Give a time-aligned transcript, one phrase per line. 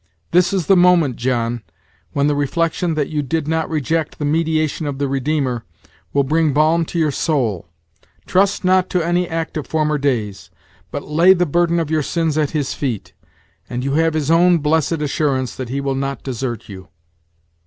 [0.31, 1.61] This is the moment, John,
[2.11, 5.63] when the reflection that you did not reject the mediation of the Redeemer,
[6.11, 7.67] will bring balm to your soul.
[8.25, 10.49] Trust not to any act of former days,
[10.89, 13.13] but lay the burden of your sins at his feet,
[13.69, 16.87] and you have his own blessed assurance that he will not desert you."